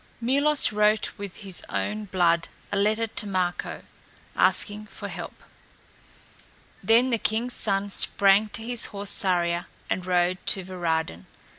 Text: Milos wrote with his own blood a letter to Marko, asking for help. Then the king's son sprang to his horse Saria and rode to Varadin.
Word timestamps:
Milos 0.19 0.71
wrote 0.73 1.15
with 1.19 1.35
his 1.45 1.63
own 1.69 2.05
blood 2.05 2.47
a 2.71 2.75
letter 2.75 3.05
to 3.05 3.27
Marko, 3.27 3.83
asking 4.35 4.87
for 4.87 5.07
help. 5.07 5.43
Then 6.81 7.11
the 7.11 7.19
king's 7.19 7.53
son 7.53 7.91
sprang 7.91 8.49
to 8.49 8.63
his 8.63 8.87
horse 8.87 9.11
Saria 9.11 9.67
and 9.91 10.03
rode 10.03 10.43
to 10.47 10.63
Varadin. 10.63 11.27